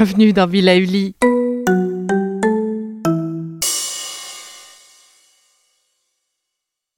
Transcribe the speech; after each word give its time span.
Bienvenue 0.00 0.32
dans 0.32 0.46
Villa. 0.46 0.74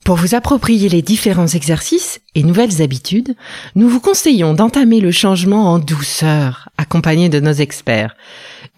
Pour 0.05 0.17
vous 0.17 0.35
approprier 0.35 0.91
les 0.91 1.01
différents 1.01 1.47
exercices 1.47 2.21
et 2.35 2.43
nouvelles 2.43 2.83
habitudes, 2.83 3.37
nous 3.75 3.89
vous 3.89 4.01
conseillons 4.01 4.53
d'entamer 4.53 5.01
le 5.01 5.13
changement 5.13 5.73
en 5.73 5.79
douceur, 5.79 6.69
accompagné 6.77 7.31
de 7.31 7.41
nos 7.41 7.55
experts. 7.55 8.15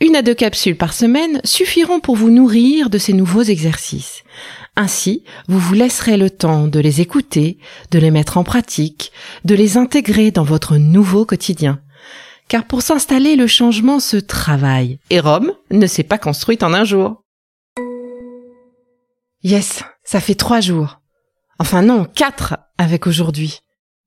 Une 0.01 0.15
à 0.15 0.23
deux 0.23 0.35
capsules 0.35 0.77
par 0.77 0.93
semaine 0.93 1.41
suffiront 1.43 1.99
pour 1.99 2.15
vous 2.15 2.31
nourrir 2.31 2.91
de 2.91 2.99
ces 2.99 3.15
nouveaux 3.15 3.43
exercices. 3.43 4.23
Ainsi, 4.77 5.25
vous 5.49 5.59
vous 5.59 5.75
laisserez 5.75 6.17
le 6.17 6.31
temps 6.31 6.69
de 6.69 6.79
les 6.79 7.01
écouter, 7.01 7.59
de 7.91 7.99
les 7.99 8.13
mettre 8.13 8.39
en 8.39 8.45
pratique, 8.45 9.11
de 9.45 9.57
les 9.57 9.79
intégrer 9.79 10.31
dans 10.31 10.45
votre 10.45 10.77
nouveau 10.77 11.27
quotidien 11.27 11.81
car 12.49 12.65
pour 12.65 12.83
s'installer, 12.83 13.37
le 13.37 13.47
changement 13.47 14.01
se 14.01 14.17
travaille, 14.17 14.99
et 15.11 15.21
Rome 15.21 15.53
ne 15.71 15.87
s'est 15.87 16.03
pas 16.03 16.19
construite 16.19 16.63
en 16.63 16.73
un 16.75 16.85
jour. 16.85 17.23
Yes, 19.43 19.83
ça 20.05 20.21
fait 20.21 20.35
trois 20.35 20.61
jours. 20.61 21.01
Enfin 21.59 21.83
non, 21.83 22.05
quatre 22.05 22.57
avec 22.79 23.07
aujourd'hui. 23.07 23.61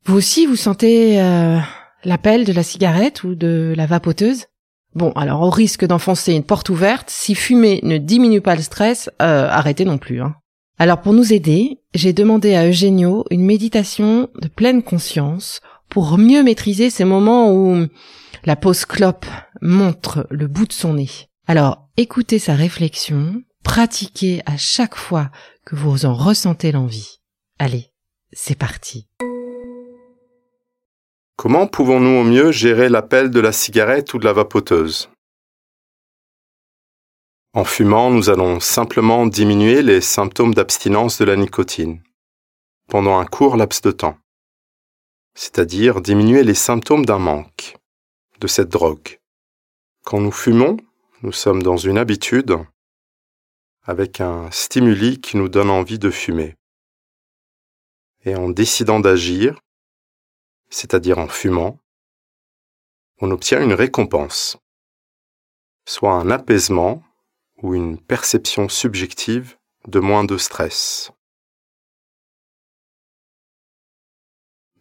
Vous 0.05 0.15
aussi, 0.15 0.45
vous 0.45 0.55
sentez 0.55 1.21
euh, 1.21 1.57
l'appel 2.03 2.45
de 2.45 2.53
la 2.53 2.63
cigarette 2.63 3.23
ou 3.23 3.35
de 3.35 3.73
la 3.75 3.85
vapoteuse? 3.85 4.45
Bon, 4.93 5.11
alors 5.11 5.41
au 5.41 5.49
risque 5.49 5.85
d'enfoncer 5.85 6.33
une 6.33 6.43
porte 6.43 6.69
ouverte, 6.69 7.09
si 7.09 7.35
fumer 7.35 7.81
ne 7.83 7.97
diminue 7.97 8.39
pas 8.39 8.55
le 8.55 8.61
stress, 8.61 9.09
euh, 9.21 9.47
arrêtez 9.49 9.83
non 9.83 9.97
plus. 9.97 10.21
Hein. 10.21 10.35
Alors 10.77 11.01
pour 11.01 11.13
nous 11.13 11.33
aider, 11.33 11.79
j'ai 11.93 12.13
demandé 12.13 12.55
à 12.55 12.67
Eugenio 12.67 13.25
une 13.29 13.43
méditation 13.43 14.29
de 14.41 14.47
pleine 14.47 14.83
conscience 14.83 15.59
pour 15.89 16.17
mieux 16.17 16.43
maîtriser 16.43 16.89
ces 16.89 17.03
moments 17.03 17.51
où 17.51 17.87
la 18.45 18.55
pause 18.55 18.85
clope 18.85 19.25
montre 19.61 20.27
le 20.29 20.47
bout 20.47 20.67
de 20.67 20.73
son 20.73 20.93
nez. 20.93 21.09
Alors, 21.47 21.89
écoutez 21.97 22.37
sa 22.37 22.53
réflexion, 22.53 23.41
pratiquez 23.63 24.41
à 24.45 24.55
chaque 24.55 24.95
fois 24.95 25.31
que 25.65 25.75
vous 25.75 26.05
en 26.05 26.13
ressentez 26.13 26.71
l'envie. 26.71 27.21
Allez, 27.57 27.91
c'est 28.31 28.57
parti. 28.57 29.07
Comment 31.35 31.67
pouvons-nous 31.67 32.21
au 32.21 32.23
mieux 32.23 32.51
gérer 32.51 32.87
l'appel 32.87 33.31
de 33.31 33.39
la 33.39 33.51
cigarette 33.51 34.13
ou 34.13 34.19
de 34.19 34.25
la 34.25 34.33
vapoteuse? 34.33 35.09
En 37.53 37.63
fumant, 37.63 38.11
nous 38.11 38.29
allons 38.29 38.59
simplement 38.59 39.25
diminuer 39.25 39.81
les 39.81 40.01
symptômes 40.01 40.53
d'abstinence 40.53 41.17
de 41.17 41.25
la 41.25 41.35
nicotine 41.35 42.01
pendant 42.87 43.17
un 43.17 43.25
court 43.25 43.57
laps 43.57 43.81
de 43.81 43.91
temps, 43.91 44.17
c'est-à-dire 45.33 46.01
diminuer 46.01 46.43
les 46.43 46.53
symptômes 46.53 47.05
d'un 47.05 47.17
manque 47.17 47.77
cette 48.47 48.69
drogue. 48.69 49.19
Quand 50.03 50.19
nous 50.19 50.31
fumons, 50.31 50.77
nous 51.21 51.31
sommes 51.31 51.63
dans 51.63 51.77
une 51.77 51.97
habitude 51.97 52.57
avec 53.83 54.19
un 54.21 54.49
stimuli 54.51 55.21
qui 55.21 55.37
nous 55.37 55.49
donne 55.49 55.69
envie 55.69 55.99
de 55.99 56.09
fumer. 56.09 56.55
Et 58.23 58.35
en 58.35 58.49
décidant 58.49 58.99
d'agir, 58.99 59.59
c'est-à-dire 60.69 61.19
en 61.19 61.27
fumant, 61.27 61.79
on 63.21 63.31
obtient 63.31 63.61
une 63.61 63.73
récompense, 63.73 64.57
soit 65.85 66.13
un 66.13 66.29
apaisement 66.31 67.03
ou 67.61 67.75
une 67.75 67.97
perception 67.99 68.67
subjective 68.67 69.57
de 69.87 69.99
moins 69.99 70.25
de 70.25 70.37
stress. 70.37 71.11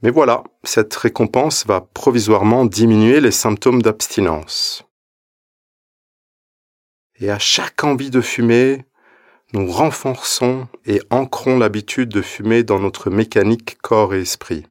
Mais 0.02 0.10
voilà, 0.10 0.44
cette 0.64 0.94
récompense 0.94 1.66
va 1.66 1.80
provisoirement 1.80 2.66
diminuer 2.66 3.20
les 3.20 3.30
symptômes 3.30 3.80
d'abstinence. 3.80 4.84
Et 7.16 7.30
à 7.30 7.38
chaque 7.38 7.84
envie 7.84 8.10
de 8.10 8.20
fumer, 8.20 8.84
nous 9.52 9.70
renforçons 9.70 10.68
et 10.84 11.00
ancrons 11.10 11.58
l'habitude 11.58 12.08
de 12.08 12.22
fumer 12.22 12.64
dans 12.64 12.80
notre 12.80 13.08
mécanique 13.08 13.78
corps 13.80 14.14
et 14.14 14.22
esprit. 14.22 14.66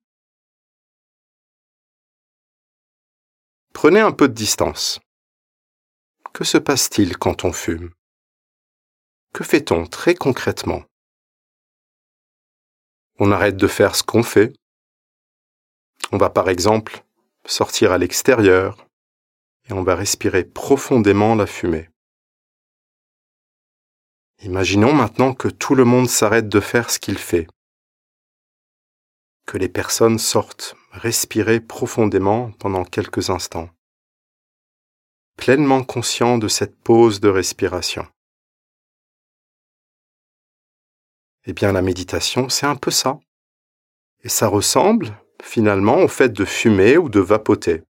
Prenez 3.74 4.02
un 4.02 4.12
peu 4.12 4.28
de 4.28 4.34
distance. 4.34 5.00
Que 6.34 6.44
se 6.44 6.58
passe-t-il 6.58 7.18
quand 7.18 7.44
on 7.44 7.54
fume? 7.54 7.92
Que 9.34 9.44
fait-on 9.44 9.86
très 9.86 10.16
concrètement? 10.16 10.84
On 13.20 13.32
arrête 13.32 13.58
de 13.58 13.68
faire 13.68 13.96
ce 13.96 14.04
qu'on 14.04 14.24
fait 14.24 14.54
on 16.14 16.18
va 16.18 16.30
par 16.30 16.48
exemple 16.48 17.04
sortir 17.44 17.92
à 17.92 17.98
l'extérieur 17.98 18.88
et 19.68 19.74
on 19.74 19.82
va 19.82 19.96
respirer 19.96 20.44
profondément 20.44 21.34
la 21.34 21.48
fumée. 21.48 21.90
Imaginons 24.44 24.94
maintenant 24.94 25.34
que 25.34 25.48
tout 25.48 25.74
le 25.74 25.86
monde 25.86 26.08
s'arrête 26.08 26.48
de 26.48 26.60
faire 26.60 26.92
ce 26.92 27.00
qu'il 27.00 27.18
fait, 27.18 27.48
que 29.48 29.58
les 29.58 29.70
personnes 29.70 30.20
sortent 30.20 30.76
respirer 30.92 31.60
profondément 31.60 32.52
pendant 32.60 32.86
quelques 32.86 33.32
instants, 33.32 33.72
pleinement 35.36 35.84
conscients 35.84 36.38
de 36.38 36.48
cette 36.48 36.76
pause 36.76 37.22
de 37.22 37.30
respiration. 37.30 38.06
Eh 41.46 41.54
bien 41.54 41.72
la 41.72 41.82
méditation, 41.82 42.50
c'est 42.50 42.68
un 42.68 42.76
peu 42.76 42.92
ça. 42.92 43.20
Et 44.22 44.30
ça 44.30 44.48
ressemble 44.48 45.23
finalement 45.44 45.98
au 45.98 46.08
fait 46.08 46.30
de 46.30 46.46
fumer 46.46 46.98
ou 46.98 47.10
de 47.10 47.20
vapoter. 47.20 47.84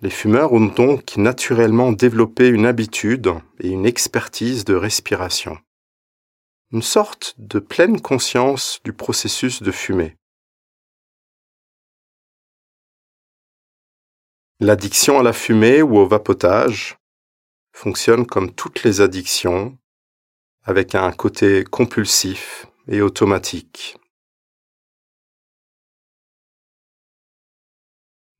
Les 0.00 0.10
fumeurs 0.10 0.52
ont 0.52 0.66
donc 0.66 1.16
naturellement 1.16 1.90
développé 1.90 2.48
une 2.48 2.66
habitude 2.66 3.32
et 3.58 3.70
une 3.70 3.86
expertise 3.86 4.64
de 4.64 4.74
respiration, 4.74 5.58
une 6.70 6.82
sorte 6.82 7.34
de 7.38 7.58
pleine 7.58 8.00
conscience 8.00 8.78
du 8.84 8.92
processus 8.92 9.62
de 9.62 9.72
fumer. 9.72 10.16
L'addiction 14.60 15.18
à 15.18 15.22
la 15.22 15.32
fumée 15.32 15.82
ou 15.82 15.96
au 15.96 16.06
vapotage 16.06 16.98
fonctionne 17.72 18.26
comme 18.26 18.54
toutes 18.54 18.82
les 18.82 19.00
addictions, 19.00 19.78
avec 20.62 20.94
un 20.94 21.10
côté 21.12 21.64
compulsif 21.64 22.66
et 22.86 23.00
automatique. 23.00 23.97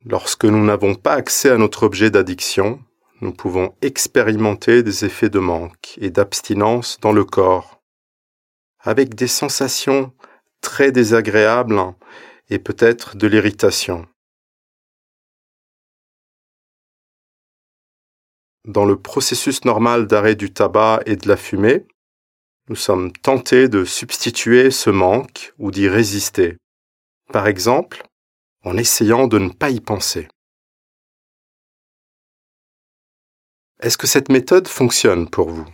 Lorsque 0.05 0.45
nous 0.45 0.65
n'avons 0.65 0.95
pas 0.95 1.15
accès 1.15 1.51
à 1.51 1.59
notre 1.59 1.83
objet 1.83 2.11
d'addiction, 2.11 2.81
nous 3.21 3.33
pouvons 3.33 3.75
expérimenter 3.83 4.85
des 4.85 5.05
effets 5.05 5.29
de 5.29 5.41
manque 5.41 5.99
et 6.01 6.11
d'abstinence 6.11 7.01
dans 7.01 7.13
le 7.13 7.25
corps, 7.25 7.83
avec 8.79 9.17
des 9.17 9.27
sensations 9.27 10.13
très 10.61 10.93
désagréables 10.93 11.81
et 12.49 12.61
peut-être 12.61 13.17
de 13.17 13.27
l'irritation. 13.27 14.07
Dans 18.65 18.85
le 18.85 19.01
processus 19.01 19.65
normal 19.65 20.07
d'arrêt 20.07 20.37
du 20.37 20.53
tabac 20.53 21.01
et 21.07 21.17
de 21.17 21.27
la 21.27 21.37
fumée, 21.37 21.87
nous 22.69 22.77
sommes 22.77 23.13
tentés 23.13 23.69
de 23.69 23.85
substituer 23.85 24.71
ce 24.71 24.91
manque 24.91 25.55
ou 25.59 25.71
d'y 25.71 25.89
résister. 25.89 26.57
Par 27.33 27.47
exemple, 27.47 28.08
en 28.65 28.77
essayant 28.77 29.27
de 29.27 29.39
ne 29.39 29.51
pas 29.51 29.71
y 29.71 29.81
penser. 29.81 30.29
Est-ce 33.81 33.97
que 33.97 34.07
cette 34.07 34.29
méthode 34.29 34.67
fonctionne 34.67 35.31
pour 35.31 35.51
vous? 35.51 35.69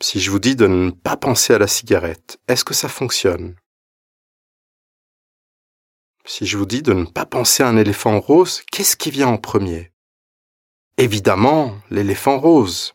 Si 0.00 0.20
je 0.20 0.30
vous 0.30 0.38
dis 0.38 0.56
de 0.56 0.66
ne 0.66 0.90
pas 0.90 1.16
penser 1.16 1.54
à 1.54 1.58
la 1.58 1.66
cigarette, 1.66 2.38
est-ce 2.48 2.64
que 2.64 2.74
ça 2.74 2.88
fonctionne? 2.88 3.56
Si 6.24 6.44
je 6.44 6.58
vous 6.58 6.66
dis 6.66 6.82
de 6.82 6.92
ne 6.92 7.04
pas 7.04 7.24
penser 7.24 7.62
à 7.62 7.68
un 7.68 7.76
éléphant 7.76 8.18
rose, 8.20 8.62
qu'est-ce 8.72 8.96
qui 8.96 9.10
vient 9.10 9.28
en 9.28 9.38
premier? 9.38 9.92
Évidemment, 10.96 11.78
l'éléphant 11.90 12.40
rose. 12.40 12.92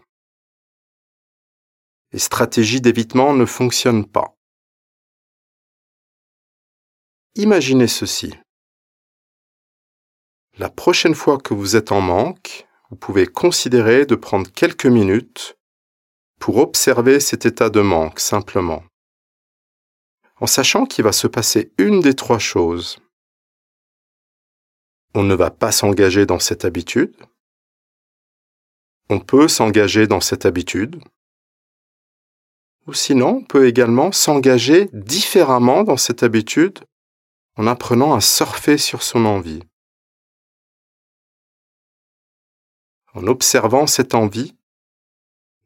Les 2.12 2.20
stratégies 2.20 2.82
d'évitement 2.82 3.34
ne 3.34 3.46
fonctionnent 3.46 4.06
pas. 4.06 4.36
Imaginez 7.36 7.88
ceci. 7.88 8.34
La 10.58 10.70
prochaine 10.70 11.16
fois 11.16 11.38
que 11.38 11.54
vous 11.54 11.78
êtes 11.78 11.94
en 11.94 12.02
manque, 12.02 12.68
vous 12.90 12.98
pouvez 12.98 13.26
considérer 13.26 14.06
de 14.06 14.16
prendre 14.16 14.52
quelques 14.52 14.86
minutes 14.86 15.56
pour 16.42 16.58
observer 16.58 17.22
cet 17.22 17.46
état 17.46 17.70
de 17.70 17.80
manque 17.80 18.20
simplement, 18.20 18.84
en 20.42 20.48
sachant 20.48 20.86
qu'il 20.86 21.06
va 21.06 21.14
se 21.14 21.28
passer 21.28 21.72
une 21.78 22.02
des 22.02 22.16
trois 22.16 22.38
choses. 22.38 23.00
On 25.16 25.24
ne 25.24 25.36
va 25.36 25.52
pas 25.52 25.72
s'engager 25.72 26.26
dans 26.26 26.40
cette 26.40 26.66
habitude. 26.66 27.16
On 29.10 29.22
peut 29.22 29.48
s'engager 29.48 30.06
dans 30.06 30.22
cette 30.22 30.46
habitude. 30.46 31.02
Ou 32.88 32.94
sinon, 32.94 33.38
on 33.38 33.44
peut 33.46 33.68
également 33.68 34.12
s'engager 34.12 34.90
différemment 34.92 35.84
dans 35.84 35.98
cette 35.98 36.24
habitude 36.24 36.84
en 37.62 37.68
apprenant 37.68 38.16
à 38.16 38.22
surfer 38.22 38.80
sur 38.80 39.04
son 39.04 39.24
envie. 39.24 39.62
En 43.14 43.28
observant 43.28 43.86
cette 43.86 44.16
envie, 44.16 44.58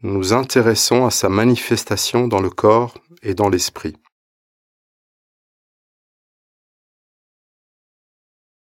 nous 0.01 0.11
nous 0.11 0.33
intéressons 0.33 1.05
à 1.05 1.09
sa 1.09 1.29
manifestation 1.29 2.27
dans 2.27 2.41
le 2.41 2.49
corps 2.49 2.97
et 3.21 3.33
dans 3.33 3.47
l'esprit. 3.47 3.95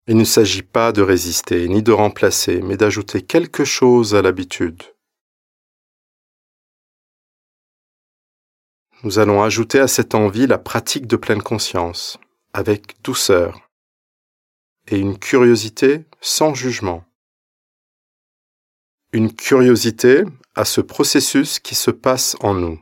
Il 0.07 0.17
ne 0.17 0.25
s'agit 0.25 0.63
pas 0.63 0.91
de 0.91 1.03
résister 1.03 1.69
ni 1.69 1.83
de 1.83 1.93
remplacer, 1.93 2.63
mais 2.63 2.79
d'ajouter 2.79 3.21
quelque 3.21 3.67
chose 3.67 4.15
à 4.15 4.23
l'habitude. 4.23 4.83
Nous 9.03 9.19
allons 9.19 9.43
ajouter 9.43 9.79
à 9.79 9.89
cette 9.89 10.15
envie 10.15 10.47
la 10.47 10.57
pratique 10.57 11.07
de 11.07 11.17
pleine 11.17 11.43
conscience, 11.43 12.19
avec 12.53 13.01
douceur, 13.03 13.71
et 14.89 14.99
une 14.99 15.19
curiosité 15.19 16.05
sans 16.21 16.55
jugement. 16.55 17.05
Une 19.13 19.35
curiosité 19.35 20.25
à 20.55 20.65
ce 20.65 20.81
processus 20.81 21.59
qui 21.59 21.75
se 21.75 21.91
passe 21.91 22.37
en 22.41 22.55
nous. 22.55 22.81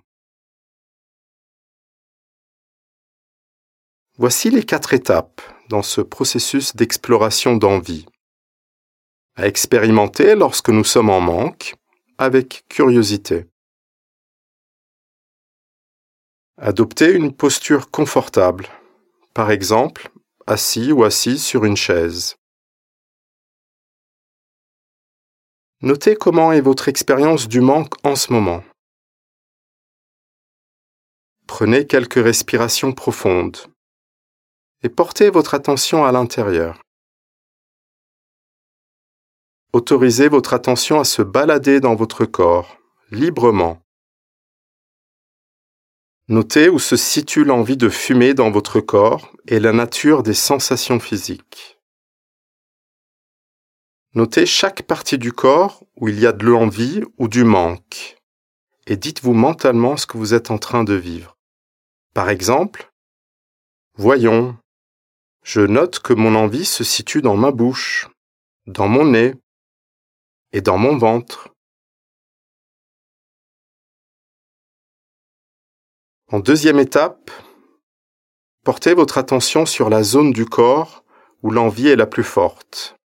Voici 4.17 4.51
les 4.51 4.65
quatre 4.65 4.95
étapes 4.95 5.41
dans 5.69 5.83
ce 5.83 6.01
processus 6.01 6.75
d'exploration 6.75 7.57
d'envie. 7.57 8.07
À 9.37 9.47
expérimenter 9.47 10.35
lorsque 10.35 10.71
nous 10.71 10.85
sommes 10.85 11.11
en 11.11 11.21
manque, 11.21 11.77
avec 12.19 12.65
curiosité. 12.69 13.47
Adopter 16.57 17.13
une 17.13 17.33
posture 17.33 17.91
confortable, 17.93 18.69
par 19.39 19.53
exemple 19.53 20.11
assis 20.49 20.91
ou 20.91 21.05
assise 21.05 21.45
sur 21.45 21.65
une 21.65 21.77
chaise. 21.77 22.35
Notez 25.81 26.17
comment 26.17 26.51
est 26.51 26.61
votre 26.61 26.89
expérience 26.89 27.47
du 27.47 27.61
manque 27.61 27.95
en 28.05 28.17
ce 28.17 28.33
moment. 28.33 28.65
Prenez 31.47 31.87
quelques 31.87 32.21
respirations 32.21 32.93
profondes 32.93 33.59
et 34.83 34.89
portez 34.89 35.31
votre 35.31 35.55
attention 35.55 36.05
à 36.05 36.11
l'intérieur. 36.11 36.83
Autorisez 39.73 40.29
votre 40.29 40.53
attention 40.53 40.99
à 40.99 41.05
se 41.05 41.23
balader 41.23 41.79
dans 41.79 41.95
votre 41.95 42.25
corps, 42.25 42.77
librement, 43.13 43.81
Notez 46.29 46.69
où 46.69 46.79
se 46.79 46.97
situe 46.97 47.45
l'envie 47.45 47.77
de 47.77 47.89
fumer 47.89 48.35
dans 48.35 48.51
votre 48.51 48.81
corps 48.81 49.33
et 49.47 49.59
la 49.61 49.73
nature 49.73 50.23
des 50.23 50.35
sensations 50.35 51.01
physiques. 51.01 51.79
Notez 54.15 54.45
chaque 54.45 54.83
partie 54.83 55.19
du 55.19 55.33
corps 55.33 55.85
où 55.97 56.09
il 56.09 56.21
y 56.21 56.27
a 56.27 56.33
de 56.33 56.45
l'envie 56.45 57.03
ou 57.17 57.29
du 57.29 57.45
manque 57.45 58.19
et 58.89 58.97
dites-vous 58.97 59.35
mentalement 59.35 59.97
ce 59.97 60.07
que 60.07 60.17
vous 60.17 60.35
êtes 60.35 60.51
en 60.51 60.59
train 60.59 60.83
de 60.83 60.95
vivre. 60.95 61.37
Par 62.15 62.31
exemple, 62.31 62.91
voyons, 63.95 64.57
je 65.45 65.61
note 65.61 66.01
que 66.01 66.15
mon 66.15 66.35
envie 66.35 66.65
se 66.65 66.85
situe 66.85 67.21
dans 67.21 67.37
ma 67.37 67.53
bouche, 67.53 68.09
dans 68.67 68.89
mon 68.89 69.05
nez 69.05 69.35
et 70.53 70.63
dans 70.63 70.79
mon 70.79 70.97
ventre. 70.97 71.51
En 76.31 76.41
deuxième 76.41 76.79
étape, 76.79 77.31
portez 78.63 78.93
votre 78.93 79.17
attention 79.17 79.65
sur 79.65 79.89
la 79.89 80.03
zone 80.03 80.31
du 80.31 80.45
corps 80.45 81.03
où 81.43 81.51
l'envie 81.51 81.89
est 81.89 81.97
la 81.97 82.07
plus 82.07 82.23
forte. 82.23 82.97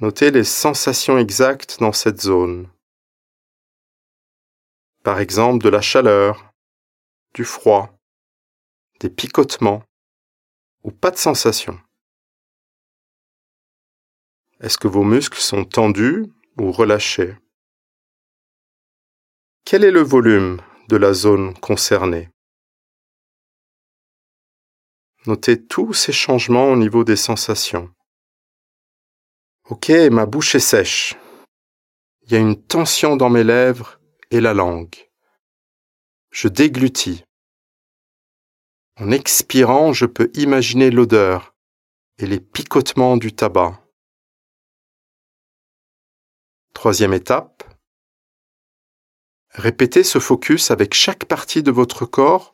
Notez 0.00 0.32
les 0.32 0.42
sensations 0.42 1.16
exactes 1.16 1.78
dans 1.78 1.92
cette 1.92 2.20
zone. 2.20 2.68
Par 5.04 5.20
exemple 5.20 5.62
de 5.62 5.68
la 5.68 5.80
chaleur, 5.80 6.52
du 7.34 7.44
froid, 7.44 7.96
des 8.98 9.08
picotements 9.08 9.84
ou 10.82 10.90
pas 10.90 11.12
de 11.12 11.18
sensation. 11.18 11.78
Est-ce 14.58 14.76
que 14.76 14.88
vos 14.88 15.04
muscles 15.04 15.38
sont 15.38 15.64
tendus 15.64 16.26
ou 16.58 16.72
relâchés? 16.72 17.36
Quel 19.64 19.84
est 19.84 19.92
le 19.92 20.02
volume 20.02 20.60
de 20.88 20.96
la 20.96 21.12
zone 21.12 21.54
concernée. 21.54 22.30
Notez 25.26 25.66
tous 25.66 25.92
ces 25.92 26.12
changements 26.12 26.70
au 26.70 26.76
niveau 26.76 27.02
des 27.02 27.16
sensations. 27.16 27.92
Ok, 29.68 29.90
ma 30.12 30.26
bouche 30.26 30.54
est 30.54 30.60
sèche. 30.60 31.16
Il 32.22 32.32
y 32.32 32.36
a 32.36 32.38
une 32.38 32.62
tension 32.62 33.16
dans 33.16 33.30
mes 33.30 33.42
lèvres 33.42 34.00
et 34.30 34.40
la 34.40 34.54
langue. 34.54 34.94
Je 36.30 36.46
déglutis. 36.46 37.24
En 39.00 39.10
expirant, 39.10 39.92
je 39.92 40.06
peux 40.06 40.30
imaginer 40.34 40.90
l'odeur 40.90 41.54
et 42.18 42.26
les 42.26 42.40
picotements 42.40 43.16
du 43.16 43.34
tabac. 43.34 43.82
Troisième 46.72 47.12
étape, 47.12 47.64
Répétez 49.56 50.04
ce 50.04 50.18
focus 50.18 50.70
avec 50.70 50.92
chaque 50.92 51.24
partie 51.24 51.62
de 51.62 51.70
votre 51.70 52.04
corps 52.04 52.52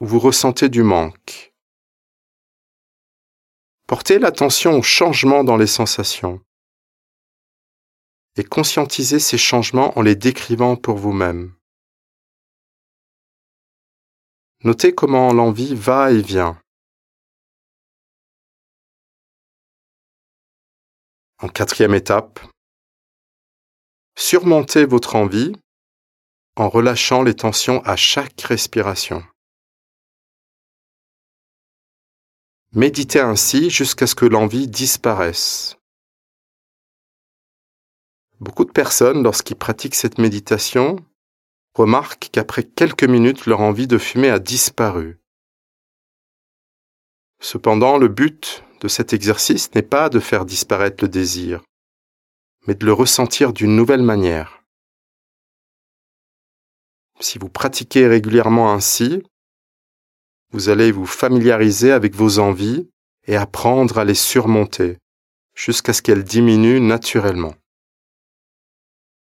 où 0.00 0.06
vous 0.06 0.18
ressentez 0.18 0.68
du 0.68 0.82
manque. 0.82 1.54
Portez 3.86 4.18
l'attention 4.18 4.76
aux 4.76 4.82
changements 4.82 5.42
dans 5.42 5.56
les 5.56 5.66
sensations 5.66 6.42
et 8.36 8.44
conscientisez 8.44 9.20
ces 9.20 9.38
changements 9.38 9.98
en 9.98 10.02
les 10.02 10.16
décrivant 10.16 10.76
pour 10.76 10.98
vous-même. 10.98 11.54
Notez 14.64 14.94
comment 14.94 15.32
l'envie 15.32 15.74
va 15.74 16.12
et 16.12 16.20
vient. 16.20 16.60
En 21.38 21.48
quatrième 21.48 21.94
étape, 21.94 22.38
surmontez 24.14 24.84
votre 24.84 25.16
envie 25.16 25.54
en 26.56 26.68
relâchant 26.68 27.22
les 27.22 27.34
tensions 27.34 27.82
à 27.84 27.96
chaque 27.96 28.40
respiration. 28.42 29.24
Méditez 32.72 33.20
ainsi 33.20 33.70
jusqu'à 33.70 34.06
ce 34.06 34.14
que 34.14 34.26
l'envie 34.26 34.66
disparaisse. 34.66 35.76
Beaucoup 38.40 38.64
de 38.64 38.72
personnes, 38.72 39.22
lorsqu'ils 39.22 39.56
pratiquent 39.56 39.94
cette 39.94 40.18
méditation, 40.18 40.96
remarquent 41.74 42.30
qu'après 42.32 42.64
quelques 42.64 43.04
minutes, 43.04 43.46
leur 43.46 43.60
envie 43.60 43.86
de 43.86 43.98
fumer 43.98 44.28
a 44.28 44.40
disparu. 44.40 45.20
Cependant, 47.40 47.96
le 47.96 48.08
but 48.08 48.64
de 48.80 48.88
cet 48.88 49.12
exercice 49.12 49.72
n'est 49.74 49.82
pas 49.82 50.08
de 50.08 50.18
faire 50.18 50.44
disparaître 50.44 51.02
le 51.04 51.08
désir, 51.08 51.62
mais 52.66 52.74
de 52.74 52.84
le 52.84 52.92
ressentir 52.92 53.52
d'une 53.52 53.76
nouvelle 53.76 54.02
manière. 54.02 54.63
Si 57.20 57.38
vous 57.38 57.48
pratiquez 57.48 58.06
régulièrement 58.06 58.72
ainsi, 58.72 59.22
vous 60.52 60.68
allez 60.68 60.92
vous 60.92 61.06
familiariser 61.06 61.92
avec 61.92 62.14
vos 62.14 62.38
envies 62.38 62.88
et 63.26 63.36
apprendre 63.36 63.98
à 63.98 64.04
les 64.04 64.14
surmonter 64.14 64.98
jusqu'à 65.54 65.92
ce 65.92 66.02
qu'elles 66.02 66.24
diminuent 66.24 66.80
naturellement. 66.80 67.54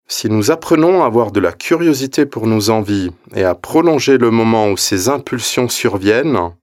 Si 0.08 0.28
nous 0.28 0.50
apprenons 0.50 1.02
à 1.02 1.06
avoir 1.06 1.32
de 1.32 1.40
la 1.40 1.52
curiosité 1.52 2.26
pour 2.26 2.46
nos 2.46 2.70
envies 2.70 3.10
et 3.34 3.44
à 3.44 3.54
prolonger 3.54 4.18
le 4.18 4.30
moment 4.30 4.68
où 4.70 4.76
ces 4.76 5.08
impulsions 5.08 5.68
surviennent, 5.68 6.54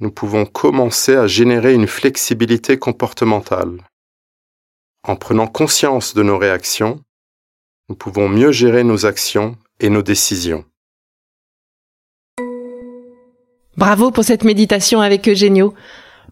nous 0.00 0.10
pouvons 0.10 0.46
commencer 0.46 1.14
à 1.14 1.26
générer 1.26 1.74
une 1.74 1.86
flexibilité 1.86 2.78
comportementale. 2.78 3.86
En 5.04 5.16
prenant 5.16 5.46
conscience 5.46 6.14
de 6.14 6.22
nos 6.22 6.38
réactions, 6.38 7.00
nous 7.88 7.96
pouvons 7.96 8.28
mieux 8.28 8.52
gérer 8.52 8.82
nos 8.82 9.06
actions 9.06 9.56
et 9.80 9.90
nos 9.90 10.02
décisions. 10.02 10.64
Bravo 13.76 14.10
pour 14.10 14.24
cette 14.24 14.44
méditation 14.44 15.00
avec 15.00 15.28
Eugenio. 15.28 15.74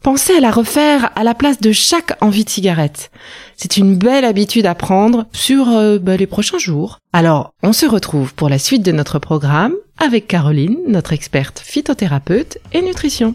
Pensez 0.02 0.34
à 0.34 0.40
la 0.40 0.50
refaire 0.50 1.10
à 1.14 1.24
la 1.24 1.34
place 1.34 1.60
de 1.60 1.72
chaque 1.72 2.16
envie 2.22 2.44
de 2.44 2.50
cigarette. 2.50 3.10
C'est 3.56 3.76
une 3.76 3.96
belle 3.96 4.24
habitude 4.24 4.64
à 4.66 4.74
prendre 4.74 5.26
sur 5.32 5.68
euh, 5.68 5.98
bah, 5.98 6.16
les 6.16 6.26
prochains 6.26 6.58
jours. 6.58 6.98
Alors, 7.12 7.52
on 7.62 7.74
se 7.74 7.86
retrouve 7.86 8.34
pour 8.34 8.48
la 8.48 8.58
suite 8.58 8.82
de 8.82 8.92
notre 8.92 9.18
programme 9.18 9.74
avec 9.98 10.26
Caroline, 10.26 10.78
notre 10.86 11.12
experte 11.12 11.58
phytothérapeute 11.58 12.58
et 12.72 12.80
nutrition. 12.80 13.34